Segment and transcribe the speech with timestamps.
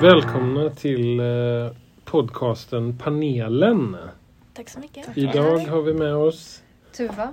[0.00, 1.26] Välkomna till eh,
[2.04, 3.96] podcasten Panelen.
[4.54, 5.18] Tack så mycket.
[5.18, 6.62] Idag har vi med oss
[6.96, 7.32] Tuva.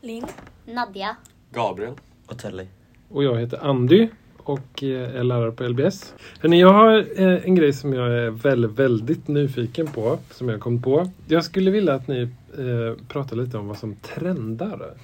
[0.00, 0.26] Linn.
[0.66, 1.16] Nadja.
[1.50, 1.94] Gabriel.
[2.26, 2.66] Och Telly.
[3.08, 6.14] och jag heter Andy och eh, är lärare på LBS.
[6.40, 10.60] Hörrni, jag har eh, en grej som jag är väldigt, väldigt nyfiken på som jag
[10.60, 11.10] kom på.
[11.26, 12.20] Jag skulle vilja att ni
[12.58, 14.94] eh, pratar lite om vad som trendar.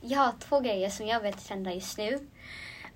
[0.00, 2.18] Jag har två grejer som jag vet trendar just nu.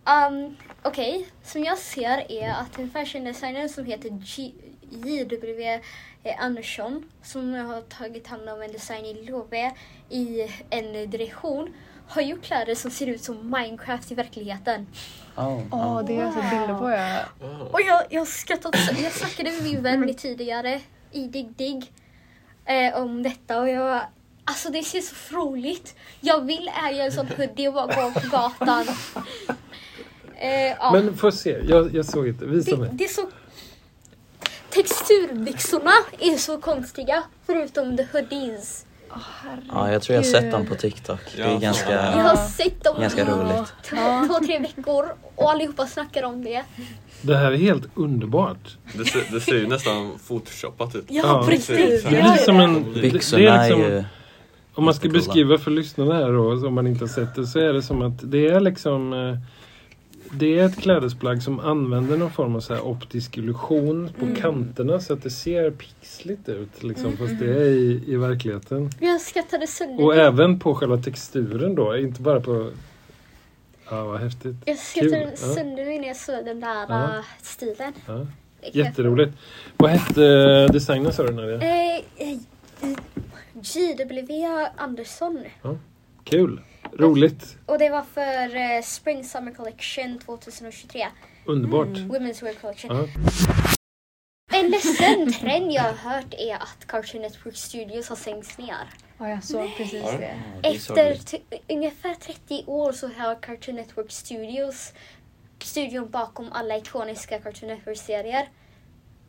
[0.07, 4.53] Um, Okej, som jag ser är att en fashion designer som heter G-
[4.91, 5.81] JW
[6.39, 9.73] Andersson som har tagit hand om en design i Love
[10.09, 11.75] i en direktion
[12.09, 14.87] har gjort kläder som ser ut som Minecraft i verkligheten.
[15.37, 16.91] Oh, Åh, det har jag sett bilder på.
[16.91, 17.19] Ja.
[17.73, 20.81] Och jag, jag skrattat Jag snackade med min vän tidigare
[21.13, 21.83] i Dig Dig
[22.65, 24.01] eh, om detta och jag
[24.45, 25.97] Alltså det ser så roligt.
[26.21, 28.87] Jag vill äga en sån hoodie och bara gå på gatan.
[30.41, 30.91] Eh, ja.
[30.93, 32.45] Men få se, jag, jag såg inte.
[32.47, 32.91] Visa det, mig.
[32.93, 33.23] det är så...
[34.71, 38.87] Texturbyxorna är så konstiga förutom the hoodies.
[39.73, 41.19] Ja, jag tror jag har sett dem på TikTok.
[41.37, 41.59] Det är Ja.
[41.59, 43.73] ganska, Jag har sett dem ganska roligt.
[43.83, 43.97] två,
[44.29, 46.63] två, tre veckor och allihopa snackar om det.
[47.23, 48.77] Det här är helt underbart.
[48.95, 51.05] Det ser, det ser ju nästan photoshoppat ut.
[51.09, 51.51] Ja, Ja.
[51.51, 52.11] riktigt.
[52.11, 52.75] Det är som en...
[52.95, 54.05] det- det Byxorna är är liksom, ju...
[54.75, 57.59] Om man ska beskriva för lyssnarna här då, om man inte har sett det, så
[57.59, 59.37] är det som att det är liksom eh,
[60.33, 65.13] det är ett klädesplagg som använder någon form av så optisk illusion på kanterna så
[65.13, 66.83] att det ser pixligt ut.
[66.83, 68.91] Liksom, Fast det är i, i verkligheten.
[69.01, 72.71] Jag skrattade sönder Och även på själva texturen då, inte bara på...
[73.91, 74.57] Ja, vad häftigt.
[74.65, 75.55] Jag skrattade Kul, ja.
[75.55, 77.05] sönder mig när jag såg den där Ja.
[77.05, 77.93] äh, stilen.
[78.07, 78.27] Ja.
[78.73, 79.33] Jätteroligt.
[79.77, 81.55] Vad hette eh, designen sa du Nadia?
[81.55, 82.39] Eh, eh,
[83.63, 84.47] JW
[84.77, 85.45] Andersson.
[86.25, 86.61] Kul.
[86.99, 87.57] Roligt.
[87.67, 91.07] Och det var för eh, Spring Summer Collection 2023.
[91.47, 91.89] Underbart.
[91.89, 92.97] Women's Wear Collection.
[92.97, 93.07] Ja.
[94.53, 98.89] En ledsen trend jag har hört är att Cartoon Network Studios har sänkts ner.
[99.19, 100.13] Ja, jag såg precis Ja.
[100.13, 100.25] det.
[100.25, 104.93] Ja, det är så Efter t- ungefär 30 år så har Cartoon Network Studios,
[105.63, 108.49] studion bakom alla ikoniska Cartoon Network-serier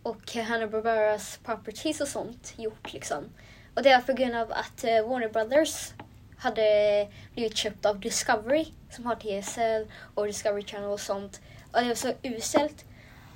[0.03, 3.23] och Hanna-Barberas properties och sånt gjort liksom.
[3.75, 5.89] Och det var på grund av att eh, Warner Brothers
[6.41, 11.41] hade blivit köpt av Discovery som har TSL och Discovery Channel och sånt.
[11.71, 12.85] Och det var så uselt.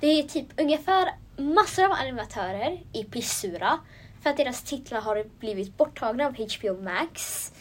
[0.00, 3.78] Det är typ ungefär massor av animatörer i pissura
[4.22, 7.52] för att deras titlar har blivit borttagna av HBO Max.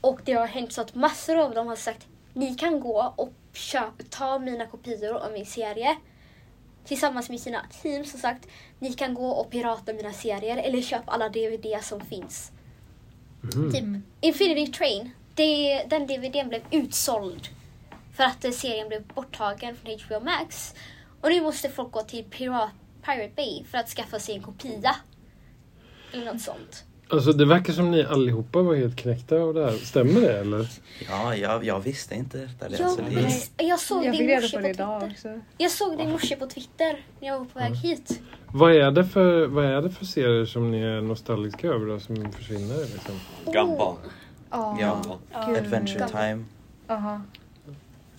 [0.00, 3.32] Och det har hänt så att massor av dem har sagt ni kan gå och
[3.52, 5.96] köp, ta mina kopior av min serie
[6.84, 8.48] tillsammans med sina team som sagt
[8.78, 12.52] ni kan gå och pirata mina serier eller köp alla DVD som finns.
[13.42, 13.72] Mm.
[13.72, 13.84] Typ
[14.20, 17.48] Infinity Train, det, den DVDn blev utsåld
[18.16, 20.74] för att serien blev borttagen från HBO Max.
[21.20, 24.96] Och nu måste folk gå till Pirate Bay för att skaffa sig en kopia.
[26.12, 26.84] Eller något sånt.
[27.10, 29.72] Alltså det verkar som ni allihopa var helt knäckta av det här.
[29.72, 30.68] Stämmer det eller?
[31.08, 32.68] Ja, jag, jag visste inte detta.
[32.68, 33.02] Det, Ja, alltså,
[33.56, 35.10] det jag såg Jag reda morse på på Twitter.
[35.10, 35.40] också.
[35.58, 38.20] Jag såg i morse på Twitter när jag var på väg hit.
[38.52, 42.00] Vad är det för, vad är det för serier som ni är nostalgiska över då,
[42.00, 42.78] som försvinner?
[42.78, 43.20] Liksom?
[43.44, 43.96] Gabba.
[44.50, 44.76] Ja.
[44.80, 45.02] Ja.
[45.30, 45.58] Gabba.
[45.58, 46.10] Adventure Gammal.
[46.10, 46.44] Time.
[46.88, 47.20] Aha.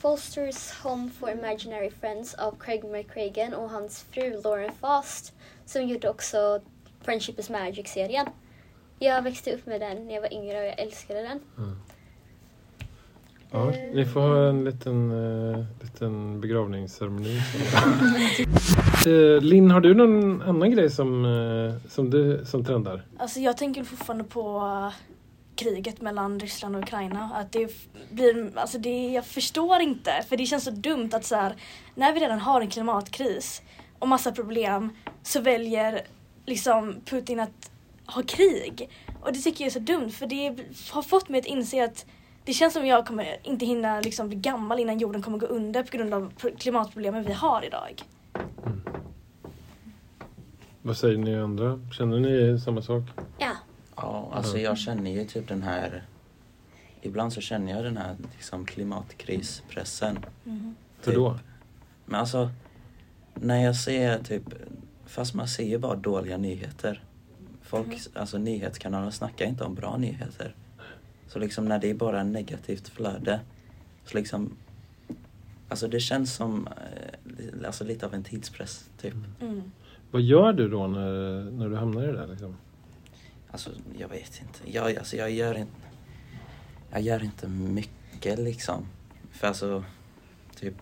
[0.01, 5.33] Foster's Home for Imaginary Friends av Craig McCragen och hans fru Lauren Fast
[5.65, 6.61] som gjorde också
[7.01, 8.25] Friendship is Magic-serien.
[8.99, 11.39] Jag växte upp med den när jag var yngre och jag älskade den.
[13.51, 17.41] Ja, ni får ha en liten, uh, liten begravningsceremoni.
[19.07, 23.05] uh, Linn, har du någon annan grej som, eh, som, du, som trendar?
[23.17, 24.93] Alltså jag tänker fortfarande på uh,
[25.55, 27.31] kriget mellan Ryssland och Ukraina.
[27.35, 27.71] Att det
[28.11, 31.55] blir, alltså det, jag förstår inte, för det känns så dumt att så här,
[31.95, 33.61] när vi redan har en klimatkris
[33.99, 34.89] och massa problem
[35.23, 36.01] så väljer
[36.45, 37.68] liksom Putin att
[38.13, 38.89] ha krig.
[39.21, 40.55] Och det tycker jag är så dumt för det
[40.91, 42.05] har fått mig att inse att
[42.45, 45.83] det känns som jag kommer inte hinna liksom bli gammal innan jorden kommer gå under
[45.83, 48.03] på grund av pro- klimatproblemen vi har idag.
[50.81, 51.79] Vad säger ni andra?
[51.97, 53.03] Känner ni samma sak?
[53.37, 53.51] Ja.
[53.95, 56.03] Ja, alltså jag känner ju typ den här...
[57.01, 60.19] Ibland så känner jag den här liksom, klimatkrispressen.
[60.43, 60.75] Mhm.
[61.05, 61.39] Hur då?
[62.05, 62.49] Men alltså,
[63.33, 64.43] när jag ser typ,
[65.05, 67.03] fast man ser ju bara dåliga nyheter.
[67.69, 70.55] Folk, alltså nyhetskanaler snackar inte om bra nyheter.
[71.27, 73.39] Så liksom när det är bara negativt flöde,
[74.05, 74.57] så liksom,
[75.69, 79.13] alltså det känns som, eh, alltså lite av en tidspress typ.
[79.41, 79.71] Mm.
[80.11, 82.27] Vad gör du då när, när du hamnar i det där?
[82.27, 82.55] Liksom?
[83.51, 85.81] Alltså jag vet inte, jag, alltså, jag gör inte,
[86.91, 88.85] jag gör inte mycket liksom.
[89.31, 89.83] För alltså,
[90.55, 90.75] typ,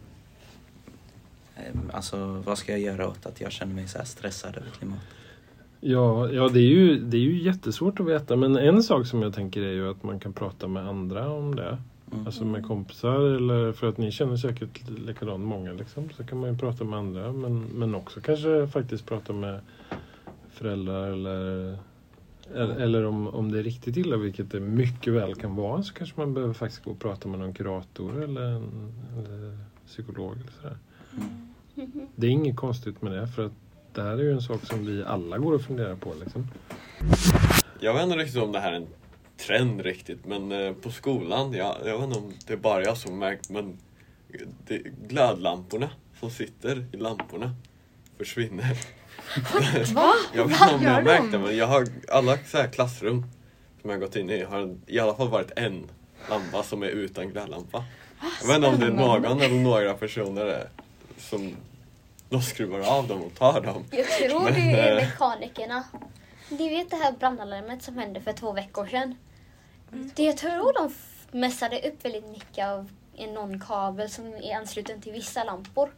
[1.58, 4.70] Ehm, Alltså vad ska jag göra åt att jag känner mig så här stressad över
[4.70, 5.08] klimatet?
[5.80, 9.22] Ja, ja det, är ju, det är ju jättesvårt att veta men en sak som
[9.22, 11.78] jag tänker är ju att man kan prata med andra om det.
[12.12, 12.26] Mm.
[12.26, 16.10] Alltså med kompisar eller för att ni känner säkert likadant många liksom.
[16.10, 19.60] Så kan man ju prata med andra men, men också kanske faktiskt prata med
[20.50, 21.78] föräldrar eller
[22.54, 25.94] eller, eller om, om det är riktigt illa, vilket det mycket väl kan vara, så
[25.94, 30.34] kanske man behöver faktiskt gå och prata med någon kurator eller, en, eller psykolog.
[30.34, 30.78] Eller sådär.
[31.76, 32.08] Mhm.
[32.16, 33.54] Det är inget konstigt med det, för att
[33.98, 36.14] det här är ju en sak som vi alla går och funderar på.
[36.20, 36.48] Liksom.
[37.80, 38.88] Jag vet inte riktigt om det här är en
[39.38, 42.98] trend riktigt, men eh, på skolan, jag, jag vet inte om det är bara jag
[42.98, 43.78] som märkt, men
[44.68, 44.78] det,
[45.08, 45.90] glödlamporna
[46.20, 47.56] som sitter i lamporna
[48.18, 48.78] försvinner.
[49.94, 50.14] Va?
[50.34, 51.32] Jag vet Vad inte om jag gör har märkt de?
[51.32, 53.26] det, men jag har alla så här klassrum
[53.82, 55.90] som jag har gått in i har i alla fall varit en
[56.30, 57.86] lampa som är utan glödlampa.
[58.42, 60.68] Jag vet inte om det är någon eller några personer
[61.18, 61.56] som
[62.30, 63.86] de skruvar av dem och tar dem.
[63.92, 65.84] Jag tror Men, det är eh, mekanikerna.
[66.50, 69.16] Ni vet det här brandalarmet som hände för två veckor sedan?
[70.16, 70.94] Det jag tror de
[71.40, 72.90] messade upp väldigt mycket av
[73.34, 75.90] någon kabel som är ansluten till vissa lampor.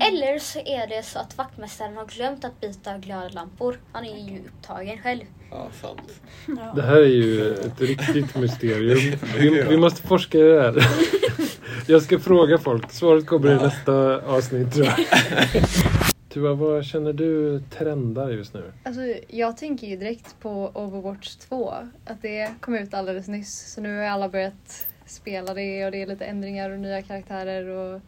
[0.00, 3.80] Eller så är det så att vaktmästaren har glömt att byta glödlampor.
[3.92, 5.22] Han är ju upptagen själv.
[5.50, 6.20] Ja, sant.
[6.46, 6.72] Ja.
[6.76, 9.18] Det här är ju ett riktigt mysterium.
[9.38, 10.74] Vi, vi måste forska i det här.
[11.86, 12.92] Jag ska fråga folk.
[12.92, 14.96] Svaret kommer i nästa avsnitt tror jag.
[16.28, 18.72] Tuva, vad känner du trendar just nu?
[18.82, 21.74] Alltså, jag tänker ju direkt på Overwatch 2.
[22.04, 23.72] Att det kom ut alldeles nyss.
[23.74, 27.68] Så nu har alla börjat spela det och det är lite ändringar och nya karaktärer.
[27.68, 28.00] Och...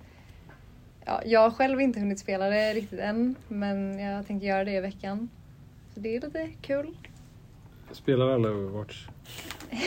[1.04, 3.34] Ja, jag har själv inte hunnit spela det riktigt än.
[3.48, 5.28] Men jag tänker göra det i veckan.
[5.94, 6.96] Så det är lite kul.
[7.92, 9.06] Spelar alla Overwatch?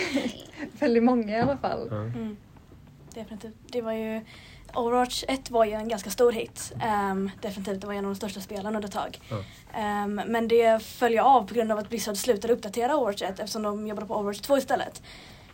[0.79, 1.87] Väldigt många i alla fall.
[1.87, 2.37] Mm.
[3.15, 3.55] Definitivt.
[3.67, 4.21] Det var ju
[4.73, 6.73] Overwatch 1 var ju en ganska stor hit.
[6.81, 9.19] Ehm, definitivt, det var en av de största spelen under ett tag.
[9.29, 9.43] Ja.
[9.79, 13.63] Ehm, men det följde av på grund av att Blizzard slutade uppdatera Overwatch 1 eftersom
[13.63, 15.01] de jobbade på Overwatch 2 istället.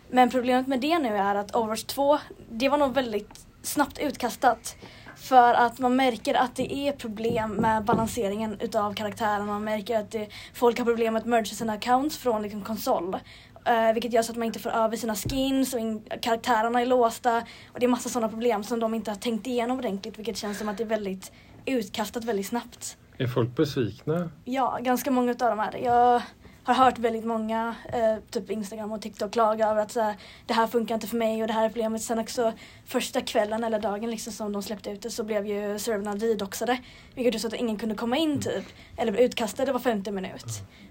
[0.09, 2.17] Men problemet med det nu är att Overwatch 2,
[2.49, 4.75] det var nog väldigt snabbt utkastat.
[5.15, 9.45] För att man märker att det är problem med balanseringen utav karaktärerna.
[9.45, 13.17] Man märker att det, folk har problem med att merge sina accounts från liksom konsol.
[13.65, 16.85] Eh, vilket gör så att man inte får över sina skins och in, karaktärerna är
[16.85, 17.37] låsta.
[17.73, 20.59] Och det är massa sådana problem som de inte har tänkt igenom ordentligt vilket känns
[20.59, 21.31] som att det är väldigt
[21.65, 22.97] utkastat väldigt snabbt.
[23.17, 24.29] Är folk besvikna?
[24.45, 25.79] Ja, ganska många utav dem är det.
[25.79, 26.21] Jag
[26.63, 30.15] har hört väldigt många, eh, typ Instagram och TikTok, klaga över att så här,
[30.45, 32.01] det här funkar inte för mig och det här är problemet.
[32.01, 32.53] Sen också
[32.85, 36.77] första kvällen eller dagen liksom som de släppte ut det så blev ju servrarna vidoxade.
[37.15, 38.65] Vilket gjorde så att ingen kunde komma in typ.
[38.97, 40.45] Eller blev utkastade var 50 minut.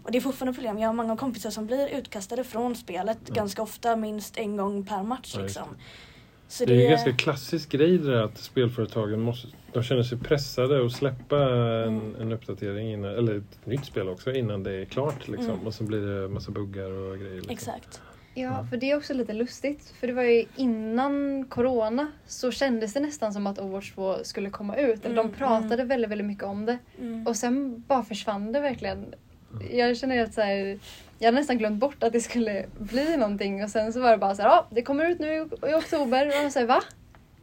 [0.04, 0.78] Och det är fortfarande problem.
[0.78, 5.02] Jag har många kompisar som blir utkastade från spelet ganska ofta, minst en gång per
[5.02, 5.76] match Ja, liksom.
[6.50, 10.18] Så Det är en ganska klassisk grej det där att spelföretagen måste, de känner sig
[10.18, 11.38] pressade att släppa
[11.86, 15.28] en, en uppdatering, innan, eller ett nytt spel också, innan det är klart.
[15.28, 15.50] Liksom.
[15.50, 15.66] Mm.
[15.66, 17.34] Och så blir det massa buggar och grejer.
[17.34, 17.52] Liksom.
[17.52, 18.02] Exakt.
[18.34, 19.94] Ja, för det är också lite lustigt.
[20.00, 24.50] För det var ju innan corona så kändes det nästan som att Overwatch 2 skulle
[24.50, 25.04] komma ut.
[25.04, 26.78] Mm, de pratade väldigt, väldigt mycket om det.
[26.98, 27.26] Mm.
[27.26, 29.14] Och sen bara försvann det verkligen.
[29.70, 30.78] Jag känner att så här,
[31.18, 34.18] jag hade nästan glömt bort att det skulle bli någonting och sen så var det
[34.18, 36.80] bara så här, ja det kommer ut nu i, oktober och jag säger va?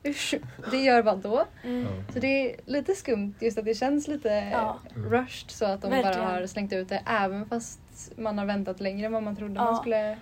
[0.07, 0.35] Usch,
[0.71, 1.45] det gör vad då?
[1.63, 1.85] Mm.
[2.13, 4.79] Så det är lite skumt just att det känns lite Ja.
[4.95, 6.19] rushed så att de Verkligen.
[6.27, 7.79] bara har slängt ut det även fast
[8.17, 9.63] man har väntat längre än vad man trodde Ja.
[9.63, 10.17] man skulle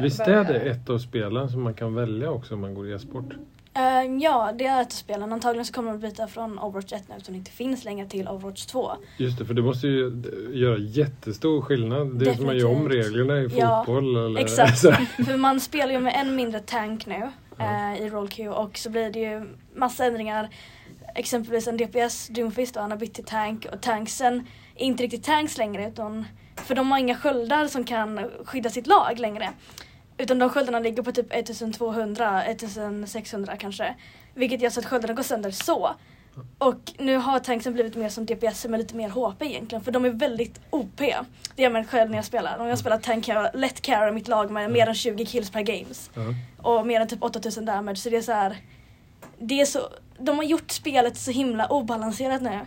[0.00, 2.92] Visst är det ett av spelen som man kan välja också om man går i
[2.92, 3.34] e-sport?
[3.74, 5.32] Eh, ja, det är ett av spelen.
[5.32, 8.28] Antagligen så kommer de byta från Overwatch 1 nu eftersom det inte finns längre till
[8.28, 8.90] Overwatch 2.
[9.16, 10.22] Just det, för det måste ju
[10.52, 12.18] göra jättestor skillnad.
[12.18, 13.06] Det är som man gör om Definitivt.
[13.06, 14.16] reglerna i Ja, fotboll.
[14.26, 14.78] eller, Exakt.
[14.78, 14.92] så.
[15.26, 17.92] För man spelar ju med en mindre tank nu Ja.
[17.94, 20.48] eh, i Roll Q och så blir det ju massa ändringar.
[21.14, 24.46] Exempelvis en DPS, Doomfist, och han har bytt till tank och tanksen
[24.76, 26.24] är inte riktigt tanks längre utan
[26.56, 29.50] för de har inga sköldar som kan skydda sitt lag längre.
[30.18, 33.94] Utan de sköldarna ligger på typ 1200, 1600 kanske.
[34.34, 35.94] Vilket gör så att sköldarna går sönder så.
[36.58, 40.04] Och nu har tanksen blivit mer som DPS med lite mer HP egentligen för de
[40.04, 40.98] är väldigt OP.
[41.56, 42.58] Det gör man själv när jag spelar.
[42.58, 45.50] Om jag spelar tank kan jag lätt carry mitt lag med mer än 20 kills
[45.50, 46.10] per games.
[46.14, 46.22] Ja.
[46.62, 48.56] Och mer än typ 8000 damage så det är så här.
[49.38, 52.60] Det är så, de har gjort spelet så himla obalanserat nu.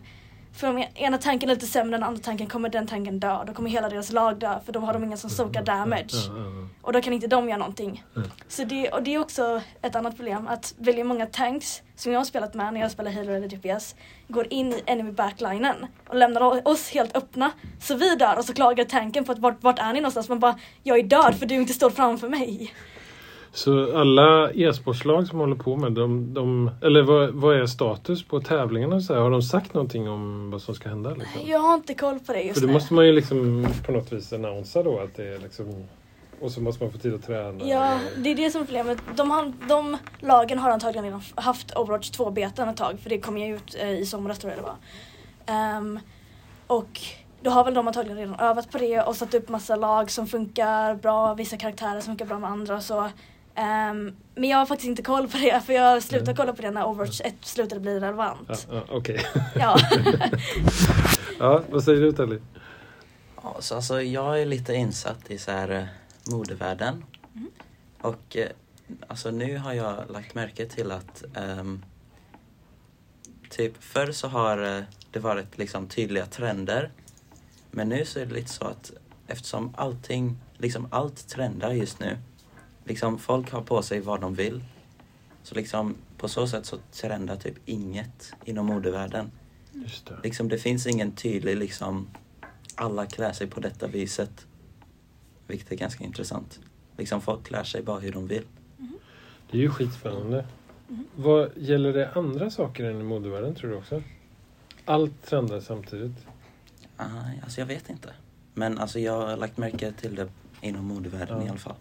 [0.54, 3.44] För om ena tanken är lite sämre än andra tanken kommer den tanken dö.
[3.48, 6.12] Då kommer hela deras lag dö för då har de ingen som sokar damage.
[6.12, 6.68] Ja, ja.
[6.82, 8.04] Och då kan inte de göra någonting.
[8.16, 8.32] Mm.
[8.48, 12.20] Så det, och det är också ett annat problem att väldigt många tanks som jag
[12.20, 13.96] har spelat med när jag spelar Halo eller DPS
[14.28, 15.76] går in i enemy backlinen
[16.08, 17.52] och lämnar oss helt öppna.
[17.80, 20.30] Så vi dör och så klagar tanken på att vart, vart är ni någonstans?
[20.30, 22.74] Man bara, jag är död för du inte står framför mig.
[23.54, 28.42] Så alla e-sportslag som håller på med de, de eller vad, vad är status på
[28.42, 28.96] tävlingarna?
[28.96, 29.22] och Så här?
[29.22, 31.10] Har de sagt någonting om vad som ska hända?
[31.10, 31.42] Liksom?
[31.46, 34.14] Jag har inte koll på det just För det måste man ju liksom på något
[34.14, 35.88] vis annonsa då att det är liksom
[36.42, 37.66] och så måste man få tid att träna.
[37.66, 38.98] Ja, det är det som är problemet.
[39.16, 43.38] De, har, de lagen har antagligen redan haft Overwatch 2-betan ett tag för det kom
[43.38, 44.76] ju ut eh, i somras tror jag det var.
[45.46, 46.00] Ehm,
[46.68, 47.02] och
[47.42, 50.28] då har väl de antagligen redan övat på det och satt upp massa lag som
[50.28, 53.10] funkar bra, vissa karaktärer som funkar bra med andra så.
[53.56, 56.36] Ehm, men jag har faktiskt inte koll på det för jag slutade Mm.
[56.38, 58.68] kolla på det när Overwatch 1 slutade bli relevant.
[58.72, 59.26] ja, Okej.
[59.56, 59.78] Ja.
[61.40, 62.40] ja, vad säger du Telly?
[63.44, 65.84] Ja, så alltså, jag är lite insatt i så här eh,
[66.32, 67.04] modevärlden.
[68.02, 68.48] Och eh,
[69.08, 71.86] alltså nu har jag lagt märke till att ehm,
[73.50, 76.92] typ förr så har eh, det varit liksom tydliga trender.
[77.72, 78.92] Men nu så är det lite så att
[79.28, 82.18] eftersom allting, liksom allt trendar just nu.
[82.86, 84.64] Liksom folk har på sig vad de vill.
[85.44, 89.32] Så liksom på så sätt så trendar typ inget inom modevärlden.
[89.72, 90.20] Just det.
[90.24, 92.08] Liksom det finns ingen tydlig liksom
[92.76, 94.48] alla klär sig på detta viset.
[95.48, 96.60] Vilket är ganska intressant.
[96.98, 98.44] Liksom folk klär sig bara hur de vill.
[99.52, 100.46] Det är ju skitspännande.
[101.16, 104.04] Vad Gäller det andra saker än i modevärlden tror du också?
[104.86, 106.26] Allt trendar samtidigt.
[106.98, 107.04] Ah,
[107.44, 108.14] alltså jag vet inte.
[108.54, 110.30] Men alltså jag har lagt märke till det
[110.62, 111.46] inom modevärlden Ja.
[111.46, 111.76] i alla fall.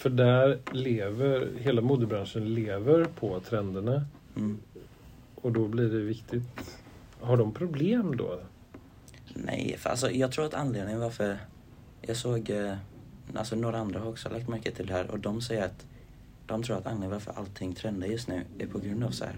[0.00, 4.58] För där lever, hela modebranschen lever på trenderna Mm.
[5.34, 6.78] och då blir det viktigt.
[7.20, 8.40] Har de problem då?
[9.34, 11.38] Nej, för alltså jag tror att anledningen varför
[12.02, 12.74] jag såg, eh,
[13.34, 15.86] alltså några andra har också lagt märke till det här och de säger att
[16.46, 19.36] de tror att anledningen varför allting trendar just nu är på grund av så här,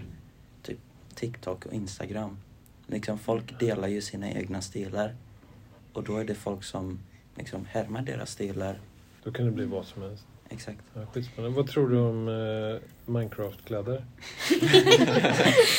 [0.61, 0.79] typ
[1.15, 2.37] TikTok och Instagram.
[2.87, 5.15] Liksom folk delar ju sina egna stilar
[5.93, 6.99] och då är det folk som
[7.37, 8.79] liksom härmar deras stilar.
[9.23, 10.25] Då kan det bli vad som helst.
[10.49, 10.79] Exakt.
[10.93, 11.57] Ja, skitspännande.
[11.57, 14.03] Vad tror du om eh, Minecraft-kläder?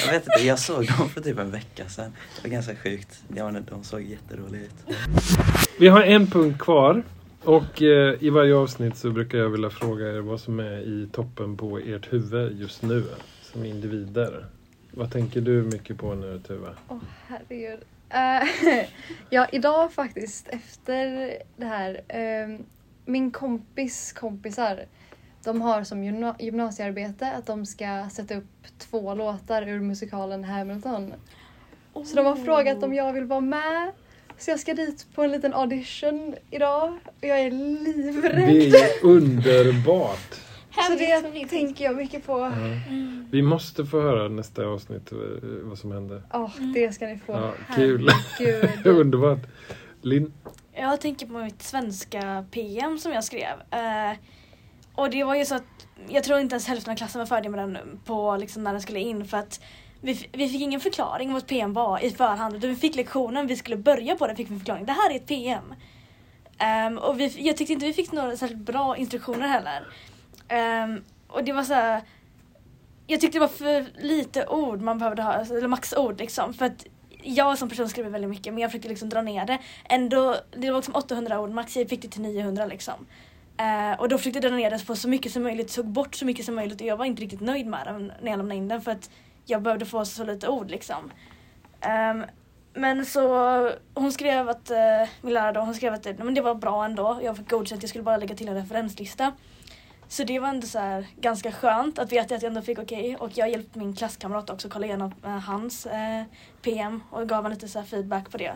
[0.06, 2.12] Jag vet inte, jag såg dem för typ en vecka sedan.
[2.36, 3.22] Det var ganska sjukt.
[3.36, 4.96] Ja, de såg jätteroliga ut.
[5.78, 7.02] Vi har en punkt kvar.
[7.44, 11.08] Och eh, i varje avsnitt så brukar jag vilja fråga er vad som är i
[11.12, 13.04] toppen på ert huvud just nu
[13.42, 14.46] som individer.
[14.90, 16.68] Vad tänker du mycket på nu Tuva?
[16.88, 17.80] Åh herregud.
[18.08, 18.84] Eh,
[19.30, 22.00] ja, idag faktiskt efter det här.
[22.08, 22.58] eh,
[23.04, 24.80] min kompis kompisar.
[25.44, 28.44] De har som gymna- gymnasiearbete att de ska sätta upp
[28.78, 31.12] två låtar ur musikalen Hamilton.
[32.04, 33.92] Så de har frågat om jag vill vara med.
[34.38, 36.98] Så jag ska dit på en liten audition idag.
[37.04, 38.48] Och jag är livrädd.
[38.48, 40.34] Det är underbart!
[40.88, 42.38] Så det tänker jag mycket på.
[42.38, 43.28] Mm.
[43.30, 45.18] Vi måste få höra nästa avsnitt eh,
[45.62, 46.22] vad som händer.
[46.32, 47.32] Ja, det ska ni få.
[47.32, 48.10] Ja, kul.
[48.38, 48.86] Herregud.
[49.00, 49.38] Underbart!
[50.02, 50.32] Linn?
[50.76, 53.60] Jag tänker på mitt svenska PM som jag skrev.
[53.70, 54.16] Eh,
[54.94, 57.50] och det var ju så att jag tror inte ens hälften av klassen var färdig
[57.50, 59.60] med den på liksom när den skulle in för att
[60.00, 62.56] vi, vi fick ingen förklaring vad ett PM var i förhand.
[62.56, 64.86] Utan vi fick lektionen, vi skulle börja på den, fick vi en förklaring.
[64.86, 65.64] Det här är ett PM.
[65.64, 65.76] Um,
[66.58, 69.86] ehm, och vi, jag tyckte inte vi fick några särskilt bra instruktioner heller.
[70.84, 72.02] Um, och det var så här,
[73.06, 76.54] Jag tyckte det var för lite ord man behövde ha, eller maxord liksom.
[76.54, 76.86] För att
[77.24, 79.58] jag som person skriver väldigt mycket men jag försökte liksom dra ner det.
[79.88, 83.06] Ändå, det var liksom 800 ord max, jag fick det till 900 liksom.
[83.60, 86.14] Uh, och då försökte jag dra ner det på så mycket som möjligt, tog bort
[86.14, 88.54] så mycket som möjligt och jag var inte riktigt nöjd med den när jag lämnade
[88.54, 89.10] in den för att
[89.44, 91.10] jag behövde få så lite ord liksom.
[92.12, 92.24] Um,
[92.74, 96.40] men så hon skrev att, uh, min lärare då, hon skrev att det, men det
[96.40, 97.20] var bra ändå.
[97.22, 99.32] Jag fick godkänt, jag skulle bara lägga till en referenslista.
[100.14, 103.16] Så det var ändå så här, ganska skönt att veta att jag ändå fick okej.
[103.16, 106.22] Och jag hjälpte min klasskamrat också kolla igenom eh, hans eh,
[106.62, 108.52] PM och gav honom lite så feedback på det.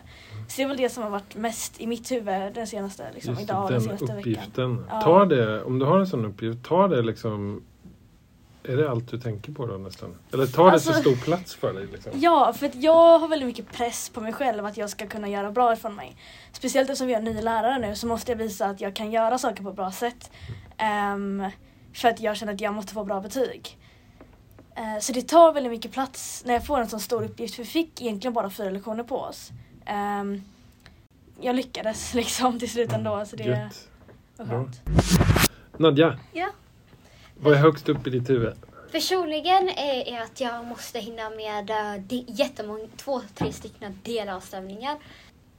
[0.49, 3.33] Så det är väl det som har varit mest i mitt huvud den senaste, liksom,
[3.33, 4.19] Just idag och den den senaste veckan.
[4.19, 4.87] uppgiften.
[4.91, 5.01] Ja.
[5.01, 7.63] Ta det, om du har en sån uppgift, ta det liksom
[8.63, 10.15] är det allt du tänker på då nästan?
[10.33, 11.87] Eller tar det så Alltså- stor plats för dig?
[11.93, 12.13] Liksom?
[12.15, 15.51] Ja, för jag har väldigt mycket press på mig själv att jag ska kunna göra
[15.51, 16.17] bra ifrån mig.
[16.53, 19.39] Speciellt eftersom vi har ny lärare nu så måste jag visa att jag kan göra
[19.39, 20.31] saker på ett bra sätt.
[20.79, 21.45] Ehm,
[21.93, 23.79] för att jag känner att jag måste få bra betyg.
[24.77, 27.55] Eh, så det tar väldigt mycket plats när jag får en sån stor uppgift.
[27.55, 29.51] För vi fick egentligen bara fyra lektioner på oss.
[29.87, 30.43] Ehm,
[31.41, 33.89] jag lyckades liksom till slut ändå så det Gött.
[34.37, 34.81] var skönt.
[35.77, 36.49] Nadja, Ja.
[37.41, 38.55] vad är högst upp i ditt huvud?
[38.93, 44.97] Personligen är, att jag måste hinna med uh, de, jättemånga, två, tre stycken delavstämningar.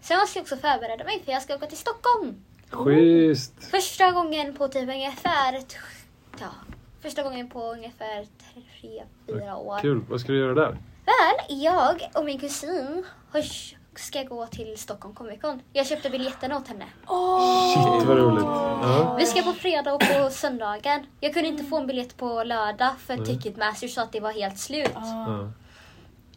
[0.02, 2.36] Sen måste jag också förbereda mig för jag ska åka till Stockholm.
[2.72, 3.54] Schysst!
[3.72, 5.76] Första gången på typ ungefär, ett-
[6.40, 6.48] ja,
[7.02, 9.80] första gången på ungefär tre, fyra år.
[9.82, 10.78] Kul, vad ska du göra där?
[11.06, 13.44] Väl, jag och min kusin har
[13.96, 15.62] ska gå till Stockholm Comic Con.
[15.74, 16.86] Jag köpte biljetterna åt henne.
[17.74, 18.44] Shit vad roligt.
[18.44, 19.16] Ja.
[19.20, 21.06] Vi ska på fredag och på söndagen.
[21.20, 23.26] Jag kunde inte få en biljett på lördag för Nej.
[23.26, 24.92] Ticketmaster sa att det var helt slut.
[24.96, 25.52] Ja.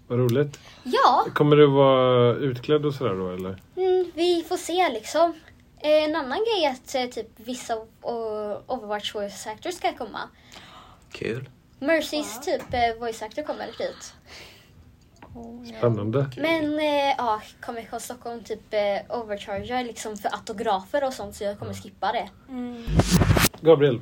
[0.07, 0.61] Vad roligt.
[0.83, 3.62] Ja, Kommer du vara utklädd och sådär då eller?
[3.77, 5.33] mm, vi får se liksom.
[5.83, 7.77] Eh, En annan grej är att eh, typ vissa
[8.67, 10.21] Overwatch voice actors ska komma.
[11.12, 11.49] Kul.
[11.79, 14.15] Mercys typ eh, voice actor kommer dit.
[15.79, 16.31] Spännande.
[16.37, 21.45] Men eh, ja, Comic Con Stockholm typ eh, overchargar liksom för autografer och sånt så
[21.45, 22.29] jag kommer skippa det.
[22.49, 22.85] Mm.
[23.61, 24.01] Gabriel.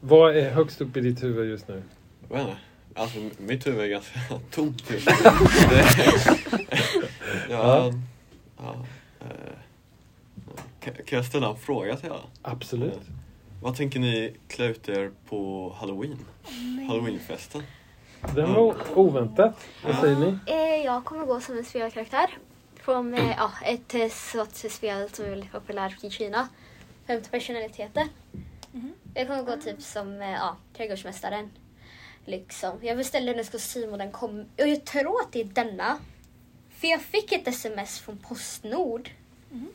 [0.00, 1.82] Vad är högst upp i ditt huvud just nu?
[2.22, 2.56] Inte.
[2.94, 4.20] Alltså mitt huvud är ganska
[4.50, 5.14] tomt just nu.
[7.50, 7.92] Ja,
[8.58, 8.74] ja,
[9.20, 9.26] eh,
[10.80, 12.20] kan, kan jag ställa en fråga till er?
[12.42, 13.00] Absolut.
[13.62, 16.18] Vad tänker ni klä ut er på halloween?
[16.88, 17.62] Halloweenfesten?
[18.34, 19.66] Den var oväntat.
[19.84, 20.38] Vad säger ni?
[20.46, 22.38] Eh, jag kommer gå som en spelkaraktär.
[22.74, 26.48] Från eh, ja, ett eh, sorts spel som är väldigt populärt i Kina.
[27.06, 28.08] Femte personaliteter.
[29.14, 31.50] Jag kommer gå typ som eh, ja, trädgårdsmästaren.
[32.24, 32.78] Liksom.
[32.82, 34.40] Jag beställde hennes kostym och den kom.
[34.40, 35.98] Och jag tror att det är denna.
[36.70, 39.10] För jag fick ett sms från Postnord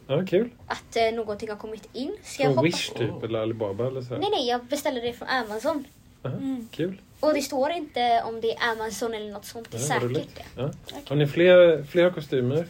[0.08, 0.50] Ja, kul.
[0.68, 2.16] att eh, någonting har kommit in.
[2.24, 2.64] Så jag Från.
[2.64, 4.18] Wish typ eller Alibaba eller så?
[4.18, 5.88] Nej, nej, jag beställde det från Amazon.
[6.26, 6.36] Aha,
[6.72, 7.02] Kul.
[7.20, 9.72] Och det står inte om det är Amazon eller något sånt.
[9.72, 10.36] Det är Ja, säkert roligt.
[10.36, 10.62] det.
[10.62, 10.70] Ja.
[11.08, 12.66] Har ni fler, fler kostymer?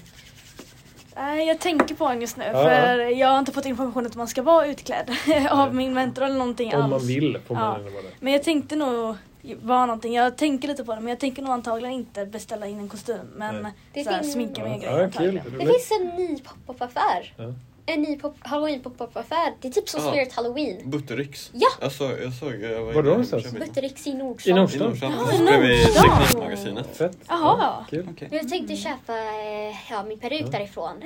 [1.16, 2.54] Nej, jag tänker på en just nu Ja.
[2.64, 5.10] för jag har inte fått information att man ska vara utklädd
[5.52, 6.92] av min mentor eller någonting Om alls.
[6.92, 7.78] man vill får man Ja.
[7.78, 8.10] ändå vara det.
[8.20, 9.16] Men jag tänkte nog
[9.62, 12.80] vara någonting, jag tänker lite på det men jag tänker nog antagligen inte beställa in
[12.80, 13.72] en kostym men Nej.
[13.94, 15.38] Det så här, finns- sminka mig Ja, och grejer ja, kul.
[15.38, 15.68] antagligen.
[15.68, 17.34] Det finns en ny pop-up-affär.
[17.38, 17.54] Ja.
[17.88, 19.54] En ny pop- halloween pop-up-affär.
[19.62, 20.12] Det är typ som Ja.
[20.12, 20.90] Spirit Halloween.
[20.90, 21.52] Buttericks.
[21.54, 21.68] Ja.
[21.82, 23.52] Jag såg, jag såg, jag var Var någonstans?
[23.52, 24.52] Buttericks i I Nordstan.
[24.58, 24.92] I Nordstan.
[25.02, 26.18] Ja, i Nordstan.
[26.20, 26.98] Teknikmagasinet.
[26.98, 27.18] Fett.
[27.28, 27.86] Jaha.
[27.92, 28.00] Ja.
[28.12, 28.28] Okej.
[28.32, 31.04] Jag tänkte köpa eh, ja, min peruk därifrån.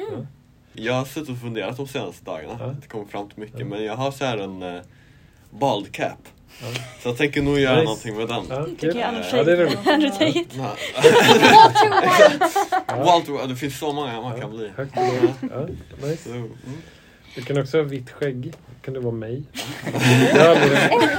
[0.74, 2.56] Jag har suttit och funderat de senaste dagarna.
[2.60, 2.66] Ja.
[2.82, 3.60] Det kommer fram till mycket.
[3.60, 3.66] Ja.
[3.66, 4.82] Men jag har så här en uh,
[5.50, 6.18] bald cap.
[6.62, 6.68] Ja.
[7.02, 7.84] Så jag tänker nog göra Nice.
[7.86, 8.44] någonting med den.
[8.50, 8.92] Ja, Det kul.
[8.92, 9.80] kan jag annars Ja, det är roligt.
[13.06, 13.48] Walter White!
[13.48, 14.72] Det finns så många man kan bli.
[14.78, 14.84] Ja,
[16.08, 16.30] nice.
[16.30, 16.52] Mm.
[17.36, 18.54] Du kan också ha vitt skägg.
[18.82, 19.44] Kan det vara mig?
[20.34, 20.72] Har aldrig-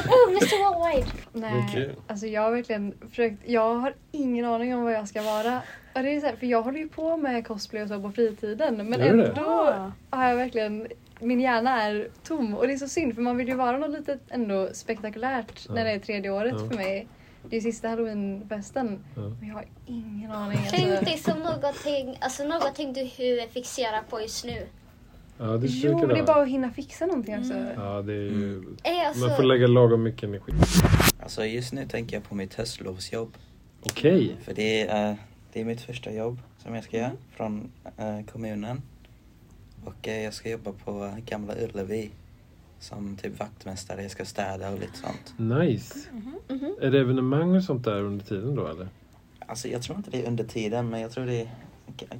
[0.08, 1.10] Oh, Mr White!
[1.32, 1.90] Nej, Okej.
[2.06, 3.36] alltså jag har verkligen försökt.
[3.46, 5.60] Jag har ingen aning om vad jag ska vara.
[5.94, 8.12] Och det är så här, för jag håller ju på med cosplay och så på
[8.12, 8.76] fritiden.
[8.88, 9.74] Men du ändå
[10.10, 10.86] har jag verkligen,
[11.20, 12.54] min hjärna är tom.
[12.54, 15.74] Och det är så synd för man vill ju vara något lite ändå spektakulärt Ja.
[15.74, 16.68] när det är tredje året Ja.
[16.68, 17.06] för mig.
[17.50, 19.04] Det är sista halloweenfesten.
[19.16, 19.22] Ja.
[19.40, 20.58] Men jag har ingen aning.
[20.70, 21.04] Tänk Alltså.
[21.04, 24.66] dig som någonting, alltså någonting du hur fixerar på just nu.
[25.38, 27.52] Ja, det Jo, det är det bara att hinna fixa någonting också.
[27.76, 28.64] Ja, det är ju...
[28.84, 30.52] Eh, alltså, Man får lägga lagom mycket energi.
[31.22, 33.34] Alltså just nu tänker jag på mitt höstlovsjobb.
[33.82, 34.36] Okej.
[34.44, 35.16] För det är,
[35.52, 38.82] det är mitt första jobb som jag ska göra från eh, kommunen.
[39.84, 42.10] Och eh, jag ska jobba på Gamla Ullevi
[42.78, 44.02] som typ vaktmästare.
[44.02, 45.34] Jag ska städa och lite sånt.
[45.36, 45.98] Nice.
[46.48, 46.74] mhm.
[46.80, 48.88] Är det evenemang och sånt där under tiden då eller?
[49.38, 51.50] Alltså jag tror inte det är under tiden men jag tror det är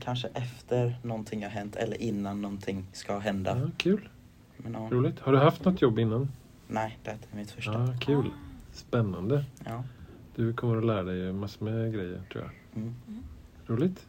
[0.00, 3.58] kanske efter någonting har hänt eller innan någonting ska hända.
[3.58, 4.08] Ja, kul.
[4.56, 5.20] Men ja, Roligt.
[5.20, 6.28] Har du haft något jobb innan?
[6.68, 7.72] nej, det är mitt första.
[7.72, 8.30] Ja, kul.
[8.72, 9.44] Spännande.
[9.64, 9.84] Ja.
[10.36, 12.82] Du kommer att lära dig massor med grejer tror jag.
[12.82, 12.94] Mm.
[13.66, 14.06] Roligt.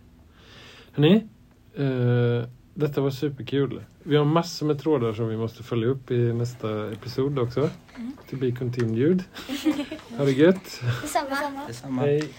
[0.92, 1.28] Hörni,
[1.76, 2.50] eh,
[2.82, 3.84] detta var superkul.
[4.04, 7.70] Vi har massor med trådar som vi måste följa upp i nästa episod också.
[8.30, 9.24] To be continued.
[10.18, 10.82] Ha det gött.
[11.02, 11.68] detsamma.
[11.68, 12.02] Detsamma.
[12.02, 12.30] Hej.